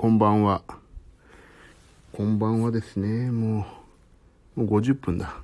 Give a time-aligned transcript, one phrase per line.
[0.00, 0.62] こんばんは。
[2.14, 3.30] こんばんはですね。
[3.30, 3.66] も
[4.56, 5.42] う、もう50分だ。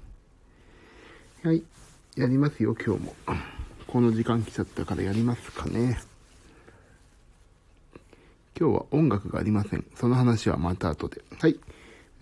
[1.42, 1.62] はい。
[2.16, 3.14] やりますよ、今日も。
[3.86, 6.00] この時間来ちゃったからやりますかね。
[8.58, 9.84] 今日は音楽がありません。
[9.94, 11.20] その話はまた後で。
[11.38, 11.60] はい。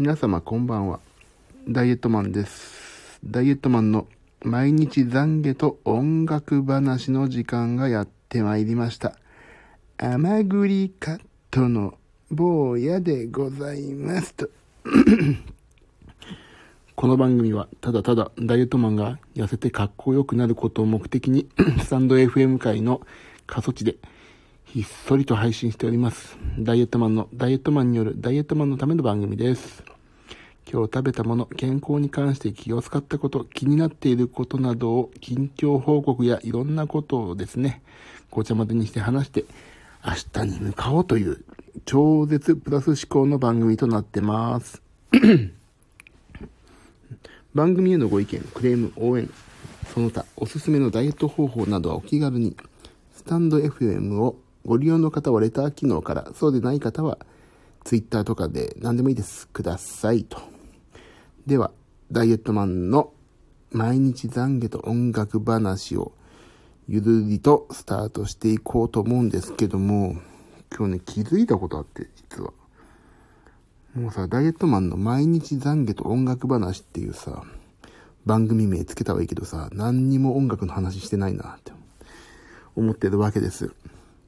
[0.01, 0.99] 皆様こんばんは。
[1.69, 3.21] ダイエットマンです。
[3.25, 4.09] ダイエットマンの
[4.43, 9.17] 毎日懺悔と音楽話の時間がやってまいりました。
[9.99, 11.21] 甘栗カッ
[11.53, 11.95] トの
[12.31, 14.49] 坊やでございますと。
[16.97, 21.49] この番組はただただダイエットマンが痩せてかっこよくなることを目的に
[21.85, 23.03] スタンド FM 界の
[23.47, 23.97] 過疎地で
[24.65, 26.39] ひっそりと配信しております。
[26.59, 29.85] ダイエットマンのダイエットマンによるダイエットマンのための番組です。
[30.73, 37.83] 今日食べたもの、健康に関して気を使ったこと、気になっていることなどを近況報告やいろんなことをですね、
[38.31, 39.45] 紅茶までにして話して、
[40.05, 41.45] 明日に向かおうという
[41.85, 44.81] 超絶プラス思考の番組となってます。
[47.55, 49.31] 番組へのご意見、クレーム、応援、
[49.93, 52.57] その他おすすめのダイエット方法などはお気軽に、
[53.15, 57.19] スタンド FM をご利用の方はレター機能から、そうでない方は
[57.85, 59.47] Twitter とかで何でもいいです。
[59.49, 60.39] くださいと。
[61.47, 61.71] では、
[62.11, 63.13] ダイエットマンの
[63.73, 66.13] 毎日懺悔と音楽話を
[66.89, 70.17] ゆるりとスタートしていこうと思うんですけども、
[70.77, 72.53] 今日ね、気づいたことあって、実は。
[73.95, 77.45] もうさ、ダイエットマンの毎日懺悔と音楽話っていうさ、
[78.27, 81.73] 番組名つけたはいいけどさ、何にも音楽の話してないなって
[82.75, 83.73] 思ってるわけです。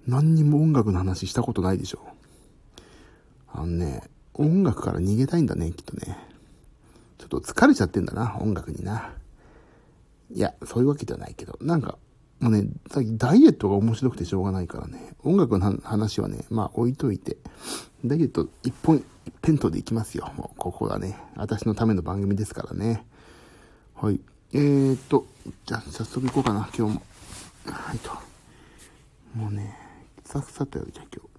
[0.06, 2.06] 何にも音楽の話したことないでしょ。
[3.52, 4.02] あのね、
[4.34, 6.16] 音楽から逃げたいんだね、きっとね。
[7.18, 9.10] ちょっと疲れちゃってんだな、音楽にな。
[10.30, 11.98] いや、そういうわけではないけど、なんか、
[12.40, 17.38] もうね、さっきダイエットが面白くてしょうがないからね、音楽の話はね、まあ置いといて、
[18.04, 20.30] ダイエット一本、一辺倒でいきますよ。
[20.36, 21.18] もうここだね。
[21.36, 23.06] 私のための番組ですからね。
[23.94, 24.20] はい。
[24.52, 25.26] えーと、
[25.64, 27.02] じゃあ早速行こうかな、今日も。
[27.66, 28.10] はいと。
[29.34, 29.76] もうね、
[30.24, 31.36] さっさとやるじゃん、今日。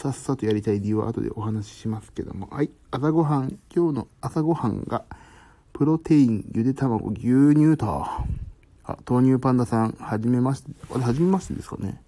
[0.00, 2.48] さっさとやりたい理由は後でお話ししますけども。
[2.50, 2.70] はい。
[2.90, 5.04] 朝ごはん、今日の朝ごはんが、
[5.72, 8.04] プロテイン、ゆで卵、牛乳と、
[8.86, 12.02] あ、豆乳パンダさん、はじめまして、あれ、はじめましてですかね。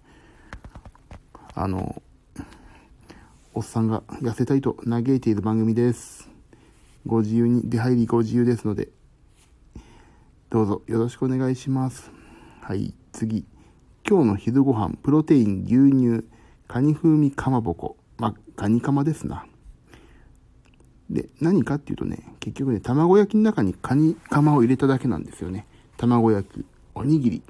[1.55, 2.03] あの、
[3.55, 6.29] おっさんが痩せたいと嘆いている番組です。
[7.07, 8.91] ご自由に、出入りご自由ですので、
[10.51, 12.11] どうぞよろしくお願いします。
[12.61, 13.47] はい、次。
[14.07, 16.29] 今日の昼ご飯、プロテイン、牛乳、
[16.69, 17.97] カニ風味かまぼこ。
[18.19, 19.47] ま、カニカマですな。
[21.09, 25.67] で、何かっていうとね、結局ね、卵焼きの中にカニカマを入れただけなんですよね。
[25.97, 26.65] 卵焼き、
[26.95, 27.43] おにぎり、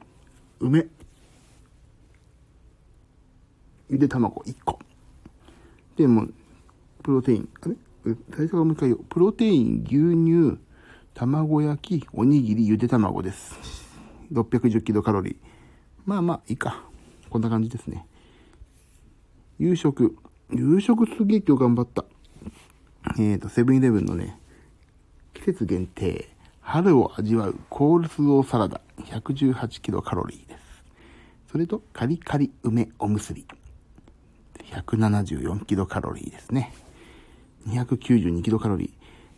[0.61, 0.87] 梅、
[3.89, 4.79] ゆで卵1個。
[5.97, 6.27] で、も
[7.03, 7.77] プロテイン、あれ？
[8.31, 8.99] 最初からもう一回よ。
[9.09, 10.59] プロテイン、牛乳、
[11.15, 13.59] 卵焼き、おにぎり、ゆで卵です。
[14.33, 15.37] 610キロカロリー。
[16.05, 16.85] まあまあ、いいか。
[17.31, 18.07] こんな感じですね。
[19.59, 20.17] 夕食。
[20.53, 22.05] 夕食すげえ今日頑張った。
[23.19, 24.39] えっ、ー、と、セブンイレブンのね、
[25.35, 26.29] 季節限定、
[26.69, 30.83] 春を味わうコールスローサラダ118キロカロリーです。
[31.53, 33.47] それとカリカリ梅おむすび
[34.73, 36.75] 174キロカロリーですね。
[37.69, 38.93] 292キロカロリ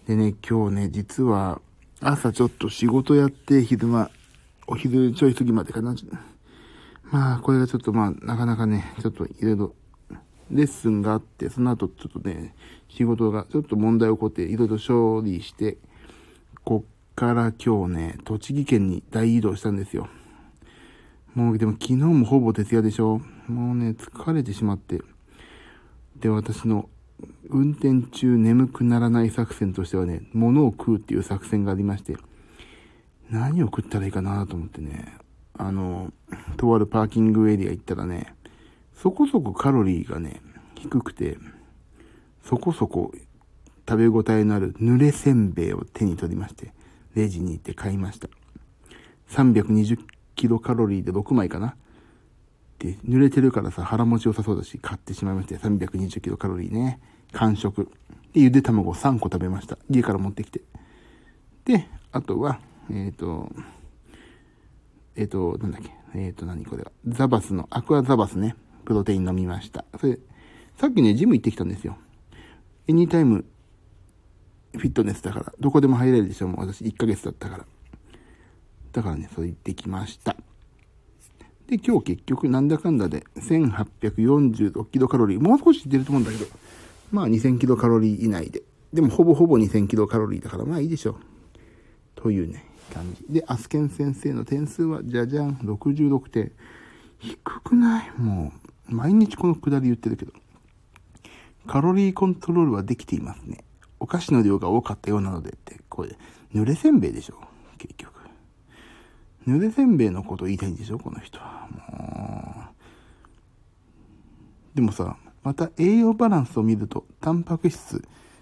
[0.07, 0.09] ー。
[0.09, 1.61] でね、今日ね、実は
[2.01, 4.11] 朝ちょっと仕事やって昼間、
[4.67, 5.95] お昼ちょい過ぎまでかな。
[7.13, 9.75] まあ、これがちょっとまあ、なかなかね、ちょっといろいろ
[10.51, 12.55] レッスンがあって、その後ちょっとね、
[12.89, 15.77] 仕事がちょっと問題起こっていろいろ処理して、
[16.65, 20.09] こっから今日ね、栃木県に大移動したんですよ。
[21.35, 25.01] もうでも昨日もほぼ徹夜でしょもうね、疲れてしまって。
[26.21, 26.89] で、私の
[27.49, 32.17] 運転中眠くならない作戦としてはね、物を食うっていう作戦がありまして、
[33.31, 35.17] 何を食ったらいいかなと思ってね、
[35.55, 36.13] あの、
[36.57, 38.33] とあるパーキングエリア行ったらね、
[38.95, 40.41] そこそこカロリーがね、
[40.77, 41.37] 低くて、
[42.45, 43.11] そこそこ
[43.89, 46.78] 食べ応えのある濡れせんべいを手に取りまして、
[47.19, 48.29] レジに行って買いました。
[49.31, 49.99] 320
[50.37, 51.77] キロカロリーで6枚かな。
[52.79, 57.01] で、濡れてるからさ、腹持ち良さそうだし、買ってしまいまして、320キロカロリーね。
[57.33, 57.91] 完食。
[58.33, 59.79] で、ゆで卵3個食べました。
[59.91, 60.63] 家から持ってきて。
[61.65, 63.51] で、あとは、えっ、ー、と、
[65.17, 65.91] えっ、ー、と、なんだっけ。
[66.15, 66.93] えっ、ー、と、何これは。
[67.05, 68.55] ザバスの、アクアザバスね。
[68.85, 69.85] プロテイン飲みました。
[70.01, 70.21] それ、
[70.77, 71.99] さっきね、ジム行ってきたんですよ。
[72.87, 73.45] エニタイム
[74.73, 77.67] フィットネスだから、どこでも入れるでしょ、もう私1ヶ月だったから。
[78.93, 80.37] だからね、そう言ってきました。
[81.67, 86.47] で、今日結局なんだかんだで1846キロカロリー、もう少し出ると思うんだけど、
[87.13, 88.63] まあ2000キロカロリー以内で。
[88.93, 91.17] でもほぼほぼ2000キロカロリーだからまあいいでしょう。
[92.15, 93.35] というね、感じ。
[93.35, 96.53] で、アスケン先生の点数は、じゃじゃん、66点。
[97.19, 98.11] 低くない？
[98.19, 98.53] も
[98.91, 100.33] う、毎日このくだり言ってるけど。
[101.67, 103.63] カロリーコントロールはできていますね。
[104.01, 106.17] お菓子の量が多かったようなのでって、これ、
[106.55, 107.35] 濡れせんべいでしょ？
[107.79, 108.13] 結局。
[109.47, 110.99] 濡れせんべいのこと言いたいんでしょ？
[110.99, 111.69] この人は。
[111.71, 112.65] も
[114.75, 114.77] う。
[114.77, 117.97] でもさ、また栄養バランスを見ると、タンパク質、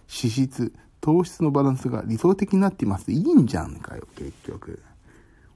[0.09, 3.13] 脂質、糖質のバランスが理想的になっています。
[3.13, 4.83] いいんじゃんかよ、結局。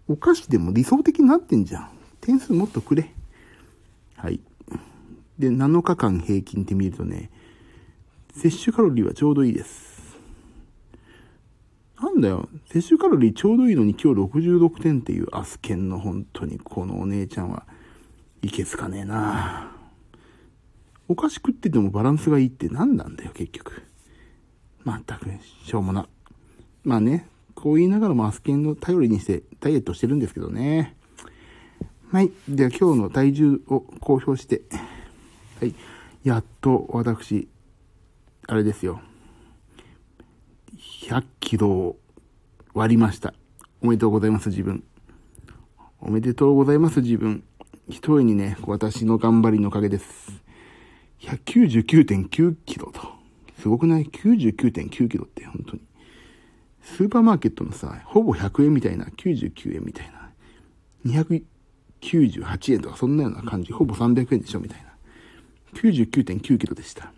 [0.08, 1.90] お菓子でも理想的になってんじゃん。
[2.20, 3.12] 点数もっとくれ。
[4.16, 4.40] はい。
[5.38, 7.30] で、7日間平均って見るとね、
[8.34, 9.89] 摂取カロリーはちょうどいいです。
[12.00, 17.66] なんだよ、摂取カロリーちょうどいいのに今日66点っていうアスケンの本当にこのお姉ちゃんは
[18.40, 19.70] いけつかねえな
[21.08, 23.82] お菓子食っててもバランスがいいって何なんだよ、結局。
[24.84, 25.26] まったく、
[25.64, 26.08] しょうもな。
[26.84, 30.96] まあね、こう言いながらもアスケンの頼りにしてダイエットしてるんですけどね。
[32.10, 32.30] はい。
[32.48, 34.62] では今日の体重を公表して、
[35.60, 35.74] はい。
[36.24, 37.48] やっと私、
[38.46, 39.02] あれですよ。
[41.10, 41.98] 100キロを
[42.72, 43.34] 割りました。
[43.80, 44.84] おめでとうございます、自分。
[46.00, 47.42] おめでとうございます、自分。
[47.88, 50.40] 一重にね、私の頑張りのおかげです。
[51.22, 53.00] 199.9キロと。
[53.58, 55.82] すごくない ?99.9 キロって本当に。
[56.80, 60.30] スーパーマーケットのさ、ほぼ100円みたいな、99円みたいな。
[62.04, 63.72] 298円とかそんなような感じ。
[63.72, 64.92] ほぼ300円でしょみたいな。
[65.74, 67.12] 99.9キロでした。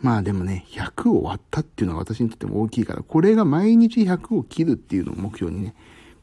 [0.00, 5.74] まあでもね、100を割ったっていうのは私にとっても大きいから、これが毎日100を切るっていうのを目標にね、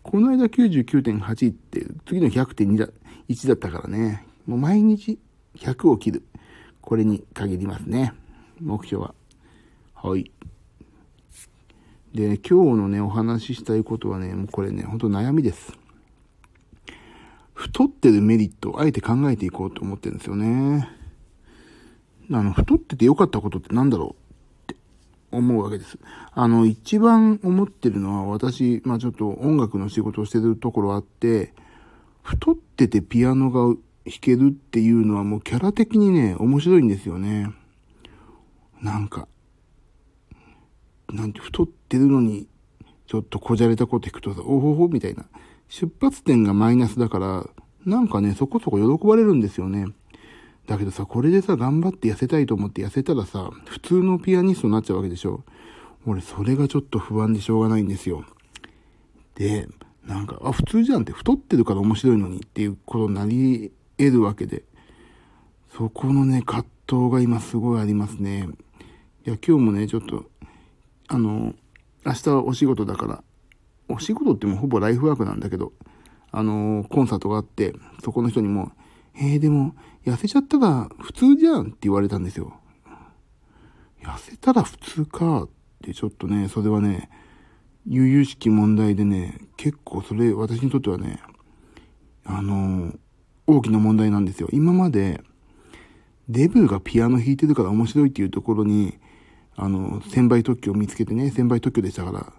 [0.04, 2.88] この間99.8って次の100.2だ、
[3.28, 5.20] 1だったからね、もう毎日
[5.58, 6.24] 100を切る。
[6.82, 8.14] これに限りますね。
[8.62, 9.16] 目標は。
[9.96, 10.32] はい。
[12.14, 15.74] で、今日のね、お話ししたいことはね、もうこれね、ほんと悩みです。
[17.54, 20.88] 太ってるメリットをあえて考えていこうと思ってるんですよね。
[22.32, 24.16] あの、太ってて良かったことって何だろ
[24.68, 24.76] うって
[25.32, 25.98] 思うわけです。
[26.32, 31.54] あの、一番思ってるのは私、まあちょっと音楽の仕事をしてるところあって、
[32.24, 33.78] 太っててピアノが弾
[34.20, 37.52] けるっていうのはもうキャラ的にね、面白いんですよね。
[38.82, 39.28] なんか、
[41.12, 42.48] なんて太ってるのに、
[43.08, 45.26] ちょっとこじゃれたこと弾くとさ、おほほみたいな。
[45.70, 47.50] 出発点がマイナスだから、
[47.86, 49.88] なんかね、そこそこ喜ばれるんですよね。
[50.68, 55.44] だけどさ、これでさ、頑張って痩せたいと思って痩せたらさ、普通のピアニストになっちゃうわけでしょ。
[56.08, 58.26] 俺、それがちょっと不安でしょうがないんですよ。
[59.36, 59.68] で、
[60.06, 64.64] なんか、あ、普通じゃんって、太ってるから面白いのにっていうことになり得るわけで、
[65.76, 68.48] そこのね、葛藤が今すごいありますね。
[69.26, 70.26] いや、今日もね、ちょっと、
[71.08, 71.54] あの、
[72.06, 73.24] 明日はお仕事だから、
[73.90, 75.74] お仕事ってもうほぼライフワークなんだけど、
[76.32, 77.74] あの、コンサートがあって、
[78.04, 78.72] そこの人にも、
[79.18, 79.76] えー、でも、
[80.06, 82.60] 痩せちゃったら普通じゃんって言われたんですよ。
[84.02, 85.50] 痩せたら普通かっ
[85.84, 87.10] てちょっとね、それはね、
[87.88, 91.20] 悠々しき問題でね、結構それ私にとってはね、
[92.24, 92.94] あの
[93.48, 94.50] 大きな問題なんですよ。
[94.52, 95.22] 今まで、
[96.28, 98.98] デブがピアノ弾いてるから面白いっていうところに、
[99.56, 102.34] あの、千倍特許を見つけてね、千倍特許でしたから、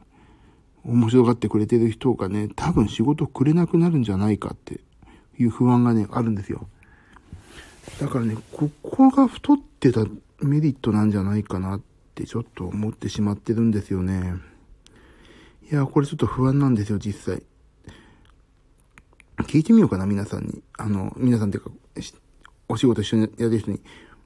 [0.85, 4.81] 面白がってくれてる人がね、多分仕事くれなくなるんじゃないかって
[5.39, 6.69] いう不安がね、あるんですよ。
[8.01, 10.05] だからね、ここが太ってた
[10.41, 11.81] メリットなんじゃないかなっ
[12.15, 14.35] てちょっと思ってしまってるんですよね。
[15.71, 17.43] いや、これちょっと不安なんですよ、実際。
[19.45, 20.63] 聞いてみようかな、皆さんに。
[20.79, 21.71] あの、皆さんっていうか、
[22.69, 23.81] お仕事一緒にやる人に、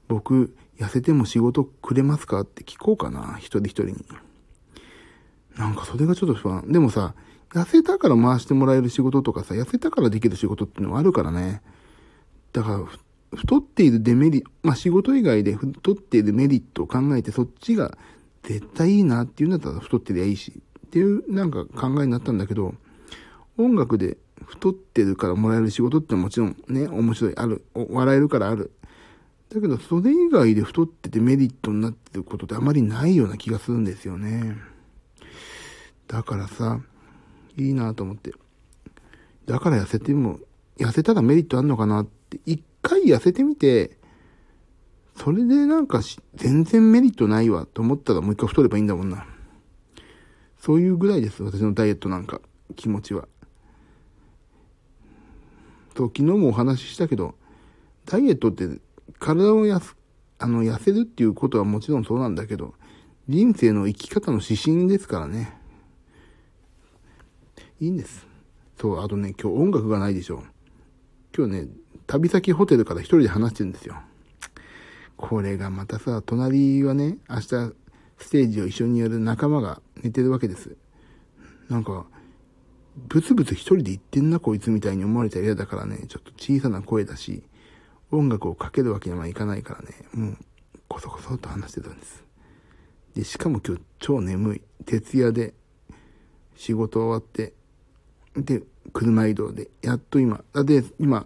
[0.07, 4.05] 僕、痩せても仕事くれますかって聞こうかな、一人一人に。
[5.57, 6.71] なんかそれがちょっと不安。
[6.71, 7.13] でもさ、
[7.53, 11.61] 痩せたから回してもらえる仕事とかさ、痩せたからできる仕事っていうのはあるからね。
[12.53, 17.97] だから、太っているデメリット、まあ、仕事以外で太っているメリットを考えて、そっちが
[18.43, 22.73] 絶対いいなっていうんだったら太ってりゃいいし、っていうなんか考えになったんだけど、
[23.57, 28.71] 音楽で太ってるからもらえる仕事ってもちろんね、面白い、ある、笑えるからある。
[29.53, 34.57] だけど、それ以外で太っててメリットになってることってあまりないような気がするんですよね。
[36.07, 36.79] だからさ、
[37.57, 38.33] いいなと思って。
[39.45, 40.39] だから痩せても、
[40.77, 43.97] 痩せたらメリットあんのかなって、一回痩せてみて、
[45.15, 46.01] それでなんか
[46.35, 49.25] 全然メリットないわと思ったらもう一回太ればいいんだもんな。
[50.57, 52.39] そういうぐらいです、私のダイエットなんか、
[52.75, 53.27] 気持ちは。
[55.97, 57.35] そう、昨日もお話ししたけど、
[58.05, 58.67] ダイエットって
[59.19, 59.95] 体をやす、
[60.39, 62.75] あの、痩せるっていうことはもちろんそうなんだけど、
[63.27, 65.60] 人生の生き方の指針ですからね。
[67.81, 68.27] いいんです。
[68.79, 70.43] そう、あとね、今日音楽がないでしょ。
[71.35, 71.67] 今日ね、
[72.05, 73.95] 旅先ホテルから一人で話してるんですよ。
[75.17, 77.41] これがまたさ、隣はね、明日
[78.19, 80.77] ステージを一緒にやる仲間が寝てるわけです。
[81.69, 82.05] なんか、
[83.07, 87.41] ブツブツ一人で言ってんなこいつみたいに思われたら嫌だからね、ちょっと小さな声だし、
[88.11, 90.37] 音楽をかけるわけにはいかないからね、もう、
[90.87, 92.23] こそこそと話してたんです。
[93.15, 94.61] で、しかも今日超眠い。
[94.85, 95.55] 徹夜で、
[96.55, 97.53] 仕事終わって、
[98.35, 101.25] で、車移動で、やっと今、で、今、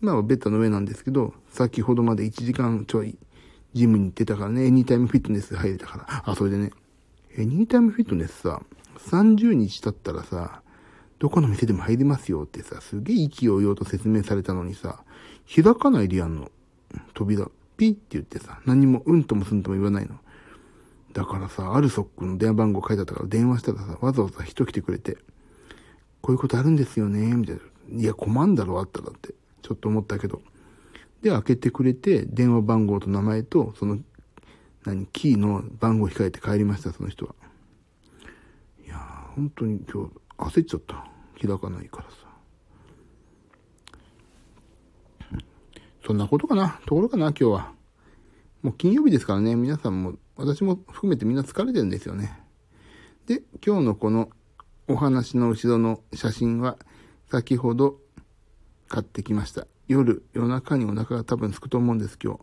[0.00, 3.18] 今はベッドの上なんですけど、先ほどまで1時間ちょい、
[3.74, 6.22] ジムに行ってたからね、エニータイムフィットネス入れたから。
[6.24, 6.70] あ、それでね、
[7.36, 8.62] エニータイムフィットネスさ、
[8.98, 10.62] 30日経ったらさ、
[11.18, 15.02] どこの店でも入りますよってさ、すげえ意気揚々と説明されたのにさ、
[15.52, 16.50] 開かないでやんの。
[17.14, 20.18] 扉、ピッって言ってさ、何もうんともすんとも言わないの。
[21.12, 25.18] だからさ、アルソックの電話番号書いてあったから電話したらさ、わざわざ人来てくれて、
[26.28, 27.62] こういうことあるんですよね、みたいな。
[28.02, 29.32] いや、困んだろ、あったらって。
[29.62, 30.42] ちょっと思ったけど。
[31.22, 33.98] で、開けてくれて、電話番号と名前と、その、
[34.84, 37.34] 何、キーの番号を控えて帰りました、その人は。
[38.84, 38.98] いやー、
[39.36, 41.10] 本当に今日、焦っちゃった。
[41.40, 42.16] 開かないからさ。
[46.06, 46.78] そんなことかな。
[46.84, 47.72] ところかな、今日は。
[48.60, 52.38] もう金曜日ですからね、皆さんも、私も含めてみんな疲れてるんですよね。
[53.24, 54.28] で、今日のこの
[54.90, 56.78] お話の後ろの写真は、
[57.30, 57.98] 先ほど
[58.88, 59.66] 買ってきました。
[59.86, 62.40] 夜、夜中にお腹が多分空くと思うんです、今日。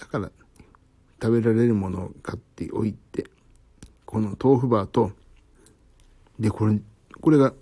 [0.00, 0.32] だから、
[1.22, 3.30] 食べられるものを買っておいて、
[4.04, 5.12] この豆腐バーと、
[6.40, 6.80] で、これ、
[7.20, 7.54] これが、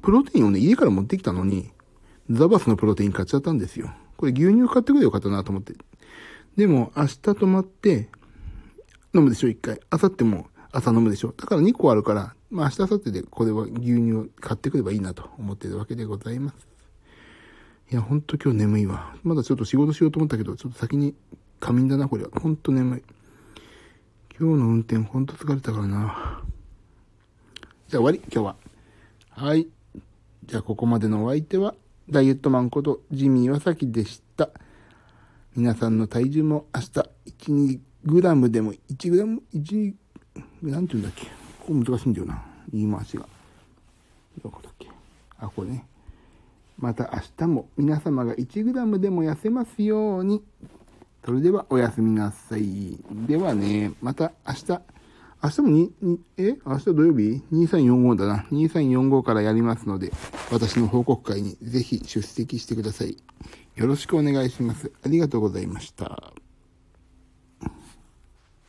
[0.00, 1.70] プロテインをね、家から持ってきたのに、
[2.30, 3.92] ザバスのプロテイン買っちゃったんですよ。
[4.16, 5.74] これ牛乳買ってくれよかったなと思って。
[6.56, 8.08] でも、明日泊まって、
[9.14, 9.78] 飲むでしょ、一回。
[9.92, 11.34] 明後日も朝飲むでしょ。
[11.36, 16.66] だから2個あるから、まあ明日、明後日でこれは牛乳を買ってくればいいなと思ってるわけでございます。
[17.90, 19.14] いや、ほんと今日眠いわ。
[19.22, 21.14] まだちょっと仕事しようと思ったけど、ちょっと先に
[21.60, 22.30] 仮眠だな、これは。
[22.40, 23.02] ほんと眠い。
[24.40, 26.42] 今日の運転ほんと疲れたからな。
[27.88, 28.56] じゃあ終わり、今日は。
[29.30, 29.68] はい。
[30.46, 31.74] じゃあここまでのお相手は、
[32.08, 34.48] ダイエットマンことジミー岩崎でした。
[35.54, 37.08] 皆さんの体重も明日1、
[37.74, 39.94] 2グラムでも1グラム、1、
[40.62, 41.26] なんて言うんだっけ？
[41.60, 42.42] ここ難しいんだよな。
[42.72, 43.26] 言い回しが。
[44.42, 44.88] どこだっけ？
[45.38, 45.84] あ、これね。
[46.78, 50.42] また明日も皆様が1グラムでも痩せますように。
[51.24, 52.98] それではおやすみなさい。
[53.26, 54.80] ではね、また明日、
[55.42, 56.56] 明日もに、にえ？
[56.64, 58.46] 明日土曜日 ?2345 だな。
[58.50, 60.12] 2345からやりますので、
[60.50, 63.16] 私の報告会にぜひ出席してください。
[63.74, 64.90] よろしくお願いします。
[65.04, 66.32] ありがとうございました。